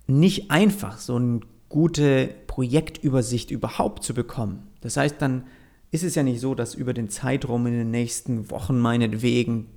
nicht 0.07 0.51
einfach, 0.51 0.97
so 0.97 1.15
eine 1.15 1.41
gute 1.69 2.29
Projektübersicht 2.47 3.51
überhaupt 3.51 4.03
zu 4.03 4.13
bekommen. 4.13 4.67
Das 4.81 4.97
heißt, 4.97 5.21
dann 5.21 5.43
ist 5.91 6.03
es 6.03 6.15
ja 6.15 6.23
nicht 6.23 6.39
so, 6.39 6.55
dass 6.55 6.75
über 6.75 6.93
den 6.93 7.09
Zeitraum 7.09 7.67
in 7.67 7.73
den 7.73 7.91
nächsten 7.91 8.49
Wochen 8.51 8.79
meinetwegen 8.79 9.67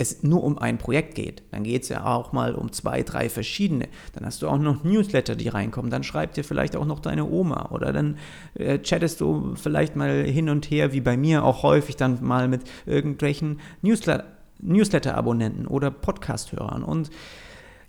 es 0.00 0.22
nur 0.22 0.44
um 0.44 0.58
ein 0.58 0.78
Projekt 0.78 1.16
geht. 1.16 1.42
Dann 1.50 1.64
geht 1.64 1.82
es 1.82 1.88
ja 1.88 2.06
auch 2.06 2.32
mal 2.32 2.54
um 2.54 2.72
zwei, 2.72 3.02
drei 3.02 3.28
verschiedene. 3.28 3.88
Dann 4.14 4.24
hast 4.24 4.40
du 4.40 4.48
auch 4.48 4.56
noch 4.56 4.84
Newsletter, 4.84 5.34
die 5.34 5.48
reinkommen. 5.48 5.90
Dann 5.90 6.04
schreibt 6.04 6.36
dir 6.36 6.44
vielleicht 6.44 6.76
auch 6.76 6.86
noch 6.86 7.00
deine 7.00 7.28
Oma 7.28 7.70
oder 7.72 7.92
dann 7.92 8.16
äh, 8.54 8.78
chattest 8.78 9.20
du 9.20 9.56
vielleicht 9.56 9.96
mal 9.96 10.22
hin 10.22 10.48
und 10.48 10.70
her, 10.70 10.92
wie 10.92 11.00
bei 11.00 11.16
mir 11.16 11.44
auch 11.44 11.64
häufig 11.64 11.96
dann 11.96 12.22
mal 12.22 12.48
mit 12.48 12.62
irgendwelchen 12.86 13.60
Newsletter 13.82 14.24
Newsletter-Abonnenten 14.60 15.66
oder 15.68 15.92
Podcast-Hörern. 15.92 16.82
Und 16.82 17.10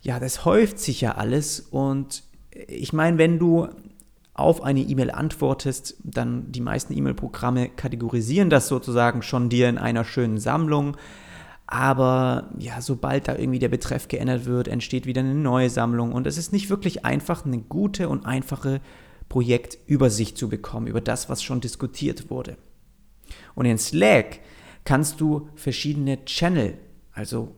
ja, 0.01 0.19
das 0.19 0.45
häuft 0.45 0.77
sich 0.77 1.01
ja 1.01 1.15
alles. 1.15 1.59
Und 1.59 2.23
ich 2.67 2.93
meine, 2.93 3.17
wenn 3.17 3.39
du 3.39 3.69
auf 4.33 4.63
eine 4.63 4.81
E-Mail 4.81 5.11
antwortest, 5.11 5.97
dann 6.03 6.51
die 6.51 6.61
meisten 6.61 6.95
E-Mail-Programme 6.95 7.69
kategorisieren 7.69 8.49
das 8.49 8.67
sozusagen 8.67 9.21
schon 9.21 9.49
dir 9.49 9.67
in 9.67 9.77
einer 9.77 10.05
schönen 10.05 10.37
Sammlung. 10.37 10.95
Aber 11.71 12.49
ja, 12.57 12.81
sobald 12.81 13.27
da 13.27 13.35
irgendwie 13.35 13.59
der 13.59 13.69
Betreff 13.69 14.07
geändert 14.07 14.45
wird, 14.45 14.67
entsteht 14.67 15.05
wieder 15.05 15.21
eine 15.21 15.35
neue 15.35 15.69
Sammlung. 15.69 16.13
Und 16.13 16.25
es 16.25 16.39
ist 16.39 16.51
nicht 16.51 16.71
wirklich 16.71 17.05
einfach, 17.05 17.45
eine 17.45 17.59
gute 17.59 18.09
und 18.09 18.25
einfache 18.25 18.81
Projektübersicht 19.29 20.35
zu 20.35 20.49
bekommen 20.49 20.87
über 20.87 20.99
das, 20.99 21.29
was 21.29 21.43
schon 21.43 21.61
diskutiert 21.61 22.31
wurde. 22.31 22.57
Und 23.53 23.65
in 23.65 23.77
Slack 23.77 24.39
kannst 24.83 25.21
du 25.21 25.47
verschiedene 25.53 26.25
Channel, 26.25 26.79
also 27.11 27.53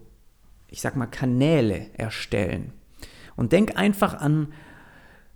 ich 0.68 0.82
sag 0.82 0.98
mal 0.98 1.06
Kanäle 1.06 1.88
erstellen. 1.94 2.74
Und 3.38 3.54
denk 3.54 3.78
einfach 3.78 4.16
an 4.16 4.52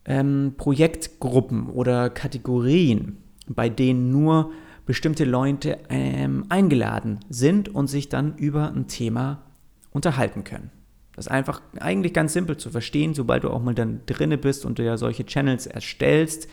ähm, 0.04 0.56
Projektgruppen 0.58 1.70
oder 1.70 2.10
Kategorien, 2.10 3.24
bei 3.48 3.70
denen 3.70 4.12
nur 4.12 4.52
bestimmte 4.86 5.26
Leute 5.26 5.80
ähm, 5.90 6.46
eingeladen 6.50 7.20
sind 7.30 7.70
und 7.70 7.88
sich 7.88 8.10
dann 8.10 8.38
über 8.38 8.72
ein 8.72 8.88
Thema 8.88 9.44
unterhalten 9.92 10.44
können. 10.44 10.72
Das 11.16 11.28
ist 11.28 11.32
einfach 11.32 11.62
eigentlich 11.80 12.14
ganz 12.14 12.34
simpel 12.34 12.58
zu 12.58 12.70
verstehen, 12.70 13.14
sobald 13.14 13.46
du 13.46 13.50
auch 13.50 13.62
mal 13.62 13.74
dann 13.74 14.02
drinne 14.06 14.38
bist 14.38 14.66
und 14.66 14.80
du 14.80 14.84
ja 14.84 14.98
solche 14.98 15.26
Channels 15.26 15.66
erstellst, 15.66 16.50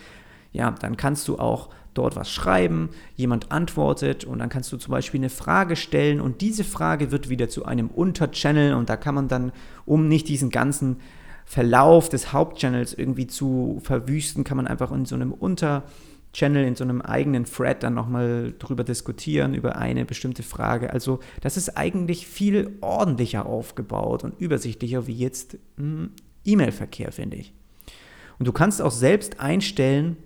ja, 0.53 0.71
dann 0.71 0.97
kannst 0.97 1.27
du 1.29 1.39
auch 1.39 1.71
dort 1.95 2.15
was 2.15 2.31
schreiben, 2.31 2.91
jemand 3.17 3.53
antwortet 3.53 4.25
und 4.25 4.39
dann 4.39 4.49
kannst 4.49 4.73
du 4.73 4.77
zum 4.77 4.93
Beispiel 4.93 5.21
eine 5.21 5.31
Frage 5.31 5.77
stellen 5.77 6.21
und 6.21 6.41
diese 6.41 6.65
Frage 6.65 7.11
wird 7.11 7.29
wieder 7.29 7.49
zu 7.49 7.65
einem 7.65 7.89
Unterchannel 7.89 8.75
und 8.75 8.89
da 8.89 8.97
kann 8.97 9.15
man 9.15 9.29
dann, 9.29 9.53
um 9.85 10.09
nicht 10.09 10.29
diesen 10.29 10.51
ganzen 10.51 10.99
Verlauf 11.45 12.09
des 12.09 12.33
Hauptchannels 12.33 12.95
irgendwie 12.95 13.27
zu 13.27 13.81
verwüsten, 13.83 14.45
kann 14.45 14.57
man 14.57 14.67
einfach 14.67 14.93
in 14.93 15.05
so 15.05 15.15
einem 15.15 15.33
Unterchannel, 16.33 16.65
in 16.65 16.77
so 16.77 16.85
einem 16.85 17.03
eigenen 17.03 17.45
Thread 17.45 17.83
dann 17.83 17.93
nochmal 17.93 18.55
drüber 18.59 18.85
diskutieren, 18.85 19.53
über 19.53 19.77
eine 19.77 20.07
bestimmte 20.07 20.43
Frage. 20.43 20.91
Also 20.91 21.21
das 21.43 21.59
ist 21.59 21.77
eigentlich 21.77 22.27
viel 22.27 22.79
ordentlicher 22.81 23.45
aufgebaut 23.45 24.25
und 24.25 24.41
übersichtlicher 24.41 25.07
wie 25.07 25.13
jetzt 25.13 25.59
E-Mail-Verkehr, 26.45 27.13
finde 27.13 27.37
ich. 27.37 27.53
Und 28.39 28.49
du 28.49 28.53
kannst 28.53 28.81
auch 28.81 28.91
selbst 28.91 29.41
einstellen, 29.41 30.17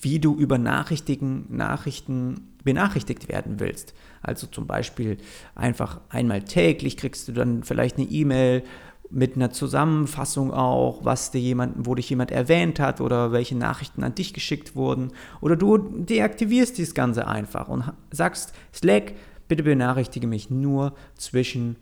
wie 0.00 0.18
du 0.18 0.34
über 0.36 0.58
Nachrichten, 0.58 1.46
Nachrichten 1.56 2.56
benachrichtigt 2.64 3.28
werden 3.28 3.60
willst. 3.60 3.94
Also 4.20 4.48
zum 4.48 4.66
Beispiel 4.66 5.18
einfach 5.54 6.00
einmal 6.08 6.42
täglich 6.42 6.96
kriegst 6.96 7.28
du 7.28 7.32
dann 7.32 7.62
vielleicht 7.62 7.96
eine 7.96 8.06
E-Mail 8.06 8.64
mit 9.10 9.36
einer 9.36 9.50
Zusammenfassung 9.50 10.52
auch, 10.52 11.04
was 11.04 11.30
dir 11.30 11.40
jemand, 11.40 11.86
wo 11.86 11.94
dich 11.94 12.10
jemand 12.10 12.30
erwähnt 12.30 12.78
hat 12.78 13.00
oder 13.00 13.32
welche 13.32 13.56
Nachrichten 13.56 14.02
an 14.04 14.14
dich 14.14 14.34
geschickt 14.34 14.76
wurden. 14.76 15.12
Oder 15.40 15.56
du 15.56 15.78
deaktivierst 15.78 16.76
dieses 16.76 16.94
Ganze 16.94 17.26
einfach 17.26 17.68
und 17.68 17.92
sagst, 18.10 18.52
Slack, 18.74 19.14
bitte 19.48 19.62
benachrichtige 19.62 20.26
mich 20.26 20.50
nur 20.50 20.94
zwischen 21.16 21.76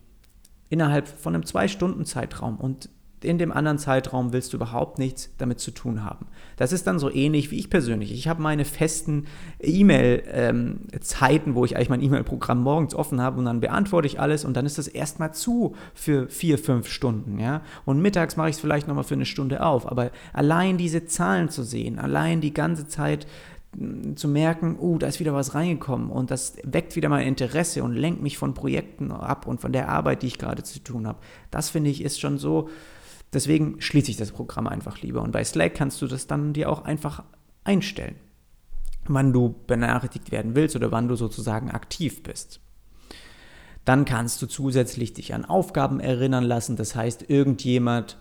innerhalb 0.69 1.09
von 1.09 1.35
einem 1.35 1.45
zwei 1.45 1.69
Stunden 1.69 2.05
Zeitraum 2.05 2.57
und 2.57 2.89
in 3.23 3.39
dem 3.39 3.51
anderen 3.51 3.79
Zeitraum 3.79 4.33
willst 4.33 4.53
du 4.53 4.59
überhaupt 4.59 4.99
nichts 4.99 5.31
damit 5.39 5.59
zu 5.59 5.71
tun 5.71 6.05
haben. 6.05 6.27
Das 6.57 6.73
ist 6.73 6.87
dann 6.87 6.99
so 6.99 7.11
ähnlich 7.11 7.51
wie 7.51 7.59
ich 7.59 7.71
persönlich. 7.71 8.13
Ich 8.13 8.29
habe 8.29 8.43
meine 8.43 8.65
festen 8.65 9.27
E-Mail-Zeiten, 9.61 11.51
ähm, 11.51 11.55
wo 11.55 11.65
ich 11.65 11.77
eigentlich 11.77 11.89
mein 11.89 12.03
E-Mail-Programm 12.03 12.63
morgens 12.63 12.95
offen 12.95 13.21
habe 13.21 13.39
und 13.39 13.47
dann 13.47 13.61
beantworte 13.61 14.07
ich 14.07 14.21
alles 14.21 14.45
und 14.45 14.57
dann 14.57 14.67
ist 14.67 14.79
das 14.79 14.89
erstmal 14.89 15.33
zu 15.33 15.75
für 15.95 16.29
vier, 16.29 16.59
fünf 16.59 16.89
Stunden. 16.89 17.39
Ja? 17.39 17.63
Und 17.85 18.01
mittags 18.01 18.37
mache 18.37 18.51
ich 18.51 18.57
es 18.57 18.61
vielleicht 18.61 18.87
nochmal 18.87 19.05
für 19.05 19.15
eine 19.15 19.27
Stunde 19.27 19.65
auf. 19.65 19.91
Aber 19.91 20.11
allein 20.33 20.77
diese 20.77 21.07
Zahlen 21.07 21.49
zu 21.49 21.63
sehen, 21.63 21.99
allein 21.99 22.41
die 22.41 22.53
ganze 22.55 22.87
Zeit 22.87 23.27
mm, 23.77 24.15
zu 24.15 24.29
merken, 24.29 24.77
uh, 24.79 24.99
da 24.99 25.07
ist 25.07 25.21
wieder 25.21 25.35
was 25.35 25.55
reingekommen 25.55 26.11
und 26.11 26.31
das 26.31 26.57
weckt 26.65 26.97
wieder 26.97 27.09
mein 27.09 27.27
Interesse 27.27 27.83
und 27.83 27.95
lenkt 27.95 28.23
mich 28.23 28.37
von 28.37 28.55
Projekten 28.55 29.11
ab 29.11 29.47
und 29.47 29.61
von 29.61 29.73
der 29.73 29.89
Arbeit, 29.89 30.23
die 30.23 30.27
ich 30.27 30.39
gerade 30.39 30.63
zu 30.63 30.81
tun 30.81 31.07
habe. 31.07 31.19
Das 31.51 31.71
finde 31.71 31.91
ich 31.91 32.03
ist 32.05 32.21
schon 32.21 32.39
so, 32.39 32.69
Deswegen 33.37 33.83
schließe 33.83 34.11
ich 34.11 34.17
das 34.17 34.33
Programm 34.33 34.67
einfach 34.67 35.03
lieber. 35.03 35.21
Und 35.21 35.33
bei 35.33 35.45
Slack 35.45 35.75
kannst 35.75 36.01
du 36.01 36.07
das 36.07 36.27
dann 36.27 36.55
dir 36.55 36.71
auch 36.71 36.87
einfach 36.87 37.23
einstellen, 37.65 38.17
wann 39.09 39.35
du 39.35 39.55
benachrichtigt 39.67 40.33
werden 40.33 40.57
willst 40.57 40.75
oder 40.75 40.91
wann 40.91 41.07
du 41.07 41.17
sozusagen 41.17 41.71
aktiv 41.71 42.23
bist. 42.23 42.61
Dann 43.85 44.07
kannst 44.07 44.41
du 44.41 44.47
zusätzlich 44.47 45.13
dich 45.13 45.35
an 45.35 45.45
Aufgaben 45.45 46.01
erinnern 46.01 46.45
lassen. 46.45 46.77
Das 46.77 46.97
heißt, 46.97 47.29
irgendjemand 47.29 48.17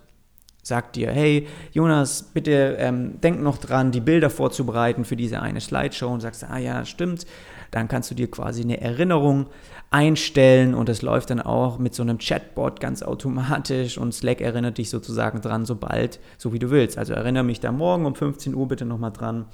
sagt 0.66 0.96
dir, 0.96 1.12
hey 1.12 1.48
Jonas, 1.74 2.24
bitte 2.34 2.78
ähm, 2.80 3.22
denk 3.22 3.40
noch 3.40 3.60
dran, 3.60 3.92
die 3.92 4.02
Bilder 4.02 4.32
vorzubereiten 4.32 5.06
für 5.06 5.16
diese 5.16 5.40
eine 5.40 5.62
Slideshow 5.62 6.08
und 6.08 6.22
sagst, 6.22 6.44
ah 6.44 6.58
ja, 6.58 6.86
stimmt. 6.86 7.28
Dann 7.70 7.88
kannst 7.88 8.10
du 8.10 8.16
dir 8.16 8.32
quasi 8.32 8.64
eine 8.64 8.82
Erinnerung 8.82 9.46
einstellen 9.92 10.74
und 10.74 10.90
das 10.90 11.04
läuft 11.04 11.30
dann 11.30 11.40
auch 11.40 11.78
mit 11.78 11.94
so 11.94 12.02
einem 12.02 12.18
Chatbot 12.18 12.80
ganz 12.80 13.04
automatisch 13.04 14.00
und 14.00 14.12
Slack 14.12 14.42
erinnert 14.42 14.80
dich 14.80 14.90
sozusagen 14.90 15.40
dran, 15.40 15.66
sobald, 15.66 16.20
so 16.40 16.52
wie 16.52 16.58
du 16.58 16.72
willst. 16.72 16.98
Also 16.98 17.14
erinnere 17.14 17.44
mich 17.44 17.60
da 17.60 17.72
morgen 17.72 18.08
um 18.08 18.16
15 18.16 18.56
Uhr 18.56 18.68
bitte 18.68 18.86
nochmal 18.86 19.12
dran 19.12 19.46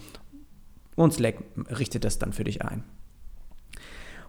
und 0.96 1.14
Slack 1.14 1.44
richtet 1.78 2.06
das 2.06 2.20
dann 2.20 2.32
für 2.32 2.46
dich 2.46 2.62
ein. 2.62 2.86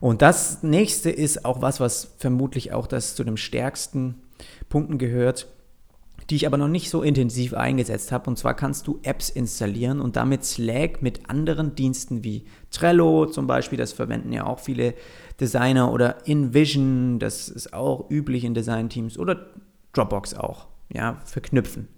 Und 0.01 0.21
das 0.21 0.65
nächste 0.65 1.11
ist 1.11 1.45
auch 1.45 1.63
was, 1.63 1.79
was 1.79 2.13
vermutlich 2.19 2.73
auch 2.73 2.89
das 2.89 3.15
zu 3.15 3.23
den 3.23 3.37
stärksten 3.37 4.17
Punkten 4.69 4.99
gehört, 4.99 5.47
die 6.31 6.37
ich 6.37 6.47
aber 6.47 6.57
noch 6.57 6.69
nicht 6.69 6.91
so 6.91 7.03
intensiv 7.03 7.55
eingesetzt 7.55 8.13
habe. 8.13 8.31
Und 8.31 8.39
zwar 8.39 8.55
kannst 8.55 8.87
du 8.87 8.99
Apps 9.03 9.29
installieren 9.29 10.01
und 10.01 10.17
damit 10.17 10.45
Slack 10.45 11.03
mit 11.03 11.29
anderen 11.29 11.75
Diensten 11.75 12.25
wie 12.25 12.45
Trello 12.71 13.27
zum 13.27 13.47
Beispiel, 13.47 13.79
das 13.79 13.93
verwenden 13.93 14.33
ja 14.33 14.47
auch 14.47 14.59
viele 14.59 14.95
Designer 15.41 15.93
oder 15.93 16.27
InVision, 16.27 17.19
das 17.19 17.49
ist 17.49 17.73
auch 17.73 18.11
üblich 18.11 18.45
in 18.45 18.55
Designteams 18.55 19.19
oder 19.19 19.47
Dropbox 19.93 20.35
auch, 20.35 20.69
ja, 20.93 21.21
verknüpfen. 21.25 21.89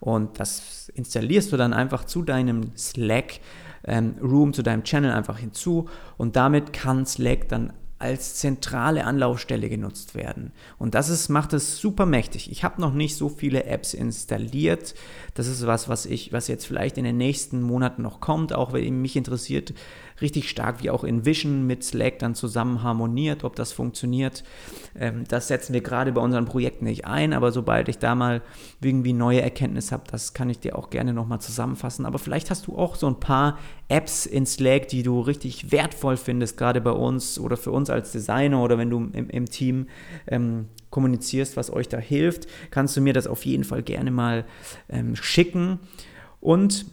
Und 0.00 0.40
das 0.40 0.90
installierst 0.94 1.52
du 1.52 1.56
dann 1.56 1.72
einfach 1.72 2.04
zu 2.04 2.22
deinem 2.22 2.76
Slack 2.76 3.40
ähm, 3.86 4.16
zu 4.52 4.62
deinem 4.62 4.84
Channel 4.84 5.12
einfach 5.12 5.38
hinzu 5.38 5.88
und 6.16 6.36
damit 6.36 6.72
kann 6.72 7.06
Slack 7.06 7.48
dann 7.48 7.72
als 7.98 8.34
zentrale 8.34 9.04
Anlaufstelle 9.04 9.68
genutzt 9.68 10.14
werden. 10.14 10.52
Und 10.78 10.94
das 10.94 11.08
ist, 11.08 11.28
macht 11.28 11.52
es 11.52 11.78
super 11.78 12.06
mächtig. 12.06 12.50
Ich 12.50 12.64
habe 12.64 12.80
noch 12.80 12.92
nicht 12.92 13.16
so 13.16 13.28
viele 13.28 13.64
Apps 13.64 13.94
installiert. 13.94 14.94
Das 15.34 15.46
ist 15.46 15.66
was, 15.66 15.88
was 15.88 16.04
ich, 16.04 16.32
was 16.32 16.48
jetzt 16.48 16.66
vielleicht 16.66 16.98
in 16.98 17.04
den 17.04 17.16
nächsten 17.16 17.62
Monaten 17.62 18.02
noch 18.02 18.20
kommt, 18.20 18.52
auch 18.52 18.72
wenn 18.72 19.00
mich 19.00 19.16
interessiert, 19.16 19.74
richtig 20.20 20.48
stark, 20.48 20.82
wie 20.82 20.90
auch 20.90 21.04
InVision 21.04 21.66
mit 21.66 21.82
Slack 21.82 22.18
dann 22.18 22.34
zusammen 22.34 22.82
harmoniert, 22.82 23.44
ob 23.44 23.56
das 23.56 23.72
funktioniert. 23.72 24.44
Ähm, 24.94 25.24
das 25.28 25.48
setzen 25.48 25.72
wir 25.72 25.80
gerade 25.80 26.12
bei 26.12 26.20
unseren 26.20 26.44
Projekten 26.44 26.84
nicht 26.84 27.04
ein, 27.04 27.32
aber 27.32 27.52
sobald 27.52 27.88
ich 27.88 27.98
da 27.98 28.14
mal 28.14 28.42
irgendwie 28.80 29.12
neue 29.12 29.42
Erkenntnisse 29.42 29.92
habe, 29.92 30.04
das 30.10 30.34
kann 30.34 30.50
ich 30.50 30.60
dir 30.60 30.78
auch 30.78 30.90
gerne 30.90 31.12
nochmal 31.12 31.40
zusammenfassen. 31.40 32.06
Aber 32.06 32.18
vielleicht 32.18 32.50
hast 32.50 32.66
du 32.66 32.76
auch 32.76 32.94
so 32.94 33.06
ein 33.06 33.18
paar 33.18 33.58
Apps 33.88 34.26
in 34.26 34.46
Slack, 34.46 34.88
die 34.88 35.02
du 35.02 35.20
richtig 35.20 35.72
wertvoll 35.72 36.16
findest, 36.16 36.56
gerade 36.56 36.80
bei 36.80 36.92
uns 36.92 37.38
oder 37.38 37.56
für 37.56 37.72
uns 37.72 37.90
als 37.90 38.12
Designer 38.12 38.62
oder 38.62 38.78
wenn 38.78 38.90
du 38.90 39.10
im, 39.12 39.28
im 39.28 39.46
Team 39.46 39.88
ähm, 40.26 40.68
kommunizierst, 40.90 41.56
was 41.56 41.72
euch 41.72 41.88
da 41.88 41.98
hilft, 41.98 42.46
kannst 42.70 42.96
du 42.96 43.00
mir 43.00 43.12
das 43.12 43.26
auf 43.26 43.44
jeden 43.44 43.64
Fall 43.64 43.82
gerne 43.82 44.12
mal 44.12 44.44
ähm, 44.88 45.16
schicken. 45.16 45.80
Und 46.40 46.86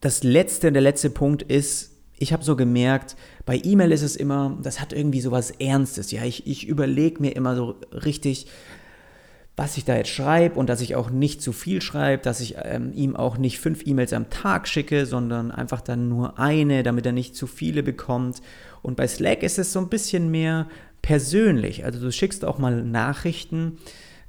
das 0.00 0.24
letzte, 0.24 0.72
der 0.72 0.82
letzte 0.82 1.10
Punkt 1.10 1.42
ist, 1.42 1.91
ich 2.22 2.32
habe 2.32 2.44
so 2.44 2.54
gemerkt, 2.54 3.16
bei 3.44 3.60
E-Mail 3.62 3.90
ist 3.90 4.02
es 4.02 4.14
immer, 4.14 4.56
das 4.62 4.80
hat 4.80 4.92
irgendwie 4.92 5.20
so 5.20 5.32
was 5.32 5.50
Ernstes. 5.50 6.12
Ja, 6.12 6.24
ich, 6.24 6.46
ich 6.46 6.68
überlege 6.68 7.20
mir 7.20 7.34
immer 7.34 7.56
so 7.56 7.74
richtig, 7.90 8.46
was 9.56 9.76
ich 9.76 9.84
da 9.84 9.96
jetzt 9.96 10.10
schreibe 10.10 10.58
und 10.58 10.68
dass 10.68 10.80
ich 10.80 10.94
auch 10.94 11.10
nicht 11.10 11.42
zu 11.42 11.52
viel 11.52 11.82
schreibe, 11.82 12.22
dass 12.22 12.40
ich 12.40 12.54
ähm, 12.62 12.92
ihm 12.94 13.16
auch 13.16 13.38
nicht 13.38 13.58
fünf 13.58 13.84
E-Mails 13.84 14.12
am 14.12 14.30
Tag 14.30 14.68
schicke, 14.68 15.04
sondern 15.04 15.50
einfach 15.50 15.80
dann 15.80 16.08
nur 16.08 16.38
eine, 16.38 16.84
damit 16.84 17.06
er 17.06 17.12
nicht 17.12 17.34
zu 17.34 17.48
viele 17.48 17.82
bekommt. 17.82 18.40
Und 18.82 18.96
bei 18.96 19.08
Slack 19.08 19.42
ist 19.42 19.58
es 19.58 19.72
so 19.72 19.80
ein 19.80 19.88
bisschen 19.88 20.30
mehr 20.30 20.68
persönlich. 21.02 21.84
Also 21.84 22.00
du 22.00 22.12
schickst 22.12 22.44
auch 22.44 22.58
mal 22.58 22.84
Nachrichten. 22.84 23.78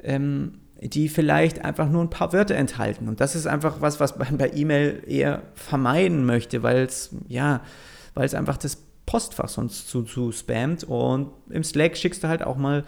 Ähm, 0.01 0.62
die 0.89 1.09
vielleicht 1.09 1.63
einfach 1.63 1.89
nur 1.89 2.01
ein 2.03 2.09
paar 2.09 2.33
Wörter 2.33 2.55
enthalten. 2.55 3.07
Und 3.07 3.21
das 3.21 3.35
ist 3.35 3.47
einfach 3.47 3.81
was, 3.81 3.99
was 3.99 4.17
man 4.17 4.37
bei 4.37 4.51
E-Mail 4.53 5.03
eher 5.07 5.43
vermeiden 5.53 6.25
möchte, 6.25 6.63
weil 6.63 6.83
es, 6.83 7.15
ja, 7.27 7.61
einfach 8.15 8.57
das 8.57 8.77
Postfach 9.05 9.49
sonst 9.49 9.89
zu, 9.89 10.03
zu 10.03 10.31
spammt. 10.31 10.83
Und 10.83 11.31
im 11.49 11.63
Slack 11.63 11.97
schickst 11.97 12.23
du 12.23 12.27
halt 12.27 12.43
auch 12.43 12.57
mal 12.57 12.83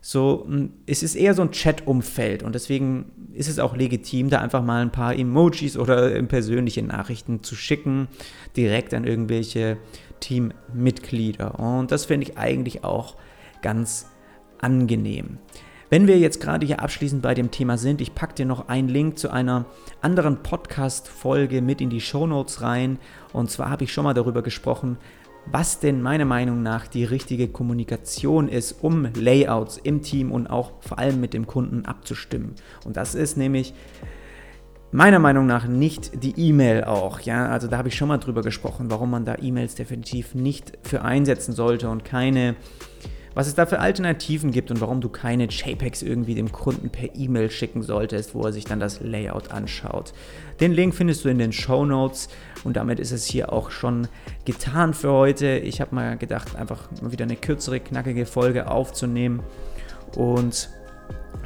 so, 0.00 0.48
es 0.86 1.02
ist 1.02 1.14
eher 1.14 1.34
so 1.34 1.42
ein 1.42 1.50
Chat-Umfeld 1.50 2.42
und 2.42 2.54
deswegen 2.54 3.12
ist 3.34 3.48
es 3.48 3.58
auch 3.58 3.76
legitim, 3.76 4.30
da 4.30 4.40
einfach 4.40 4.62
mal 4.62 4.80
ein 4.80 4.92
paar 4.92 5.14
Emojis 5.14 5.76
oder 5.76 6.22
persönliche 6.22 6.82
Nachrichten 6.82 7.42
zu 7.42 7.54
schicken, 7.54 8.08
direkt 8.56 8.94
an 8.94 9.04
irgendwelche 9.04 9.76
Teammitglieder. 10.20 11.58
Und 11.58 11.92
das 11.92 12.06
finde 12.06 12.28
ich 12.28 12.38
eigentlich 12.38 12.82
auch 12.82 13.16
ganz 13.60 14.06
angenehm. 14.58 15.38
Wenn 15.92 16.06
wir 16.06 16.20
jetzt 16.20 16.40
gerade 16.40 16.64
hier 16.64 16.80
abschließend 16.80 17.20
bei 17.20 17.34
dem 17.34 17.50
Thema 17.50 17.76
sind, 17.76 18.00
ich 18.00 18.14
packe 18.14 18.36
dir 18.36 18.46
noch 18.46 18.68
einen 18.68 18.88
Link 18.88 19.18
zu 19.18 19.28
einer 19.28 19.64
anderen 20.00 20.40
Podcast-Folge 20.40 21.62
mit 21.62 21.80
in 21.80 21.90
die 21.90 22.00
Show 22.00 22.28
Notes 22.28 22.62
rein. 22.62 23.00
Und 23.32 23.50
zwar 23.50 23.70
habe 23.70 23.82
ich 23.82 23.92
schon 23.92 24.04
mal 24.04 24.14
darüber 24.14 24.42
gesprochen, 24.42 24.98
was 25.46 25.80
denn 25.80 26.00
meiner 26.00 26.26
Meinung 26.26 26.62
nach 26.62 26.86
die 26.86 27.02
richtige 27.02 27.48
Kommunikation 27.48 28.48
ist, 28.48 28.84
um 28.84 29.08
Layouts 29.16 29.78
im 29.78 30.00
Team 30.00 30.30
und 30.30 30.46
auch 30.46 30.74
vor 30.78 31.00
allem 31.00 31.20
mit 31.20 31.34
dem 31.34 31.48
Kunden 31.48 31.84
abzustimmen. 31.84 32.54
Und 32.84 32.96
das 32.96 33.16
ist 33.16 33.36
nämlich 33.36 33.74
meiner 34.92 35.18
Meinung 35.18 35.46
nach 35.46 35.66
nicht 35.66 36.22
die 36.22 36.38
E-Mail 36.38 36.84
auch. 36.84 37.18
Ja, 37.18 37.46
also 37.48 37.66
da 37.66 37.78
habe 37.78 37.88
ich 37.88 37.96
schon 37.96 38.06
mal 38.06 38.18
drüber 38.18 38.42
gesprochen, 38.42 38.92
warum 38.92 39.10
man 39.10 39.24
da 39.24 39.38
E-Mails 39.42 39.74
definitiv 39.74 40.36
nicht 40.36 40.78
für 40.82 41.02
einsetzen 41.02 41.52
sollte 41.52 41.88
und 41.88 42.04
keine 42.04 42.54
was 43.34 43.46
es 43.46 43.54
da 43.54 43.66
für 43.66 43.78
Alternativen 43.78 44.50
gibt 44.50 44.70
und 44.70 44.80
warum 44.80 45.00
du 45.00 45.08
keine 45.08 45.44
JPEGs 45.44 46.02
irgendwie 46.02 46.34
dem 46.34 46.52
Kunden 46.52 46.90
per 46.90 47.14
E-Mail 47.14 47.50
schicken 47.50 47.82
solltest, 47.82 48.34
wo 48.34 48.42
er 48.42 48.52
sich 48.52 48.64
dann 48.64 48.80
das 48.80 49.00
Layout 49.00 49.50
anschaut. 49.50 50.12
Den 50.60 50.72
Link 50.72 50.94
findest 50.94 51.24
du 51.24 51.28
in 51.28 51.38
den 51.38 51.52
Show 51.52 51.84
Notes 51.84 52.28
und 52.64 52.76
damit 52.76 53.00
ist 53.00 53.12
es 53.12 53.24
hier 53.24 53.52
auch 53.52 53.70
schon 53.70 54.08
getan 54.44 54.94
für 54.94 55.12
heute. 55.12 55.58
Ich 55.58 55.80
habe 55.80 55.94
mal 55.94 56.16
gedacht, 56.16 56.56
einfach 56.56 56.88
mal 57.00 57.12
wieder 57.12 57.24
eine 57.24 57.36
kürzere, 57.36 57.80
knackige 57.80 58.26
Folge 58.26 58.70
aufzunehmen 58.70 59.42
und 60.16 60.70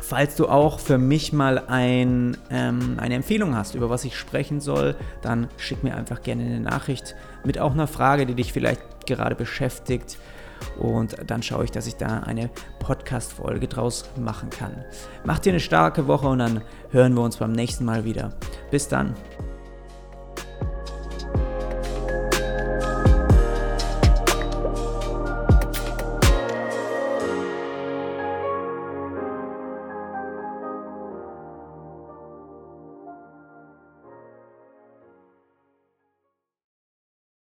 Falls 0.01 0.37
du 0.37 0.49
auch 0.49 0.81
für 0.81 0.99
mich 0.99 1.33
mal 1.33 1.59
ein, 1.67 2.37
ähm, 2.51 2.99
eine 2.99 3.15
Empfehlung 3.15 3.57
hast, 3.57 3.75
über 3.75 3.89
was 3.89 4.05
ich 4.05 4.19
sprechen 4.19 4.61
soll, 4.61 4.97
dann 5.23 5.49
schick 5.57 5.83
mir 5.83 5.97
einfach 5.97 6.23
gerne 6.23 6.45
eine 6.45 6.61
Nachricht 6.61 7.15
mit 7.43 7.59
auch 7.59 7.73
einer 7.73 7.87
Frage, 7.87 8.27
die 8.27 8.35
dich 8.35 8.53
vielleicht 8.53 8.83
gerade 9.07 9.35
beschäftigt. 9.35 10.19
Und 10.79 11.17
dann 11.27 11.43
schaue 11.43 11.65
ich, 11.65 11.71
dass 11.71 11.87
ich 11.87 11.97
da 11.97 12.21
eine 12.21 12.51
Podcast-Folge 12.79 13.69
draus 13.69 14.05
machen 14.17 14.51
kann. 14.51 14.85
Macht 15.25 15.45
dir 15.45 15.51
eine 15.51 15.61
starke 15.61 16.07
Woche 16.07 16.29
und 16.29 16.39
dann 16.39 16.63
hören 16.91 17.15
wir 17.15 17.23
uns 17.23 17.37
beim 17.37 17.53
nächsten 17.53 17.85
Mal 17.85 18.05
wieder. 18.05 18.33
Bis 18.71 18.89
dann. 18.89 19.15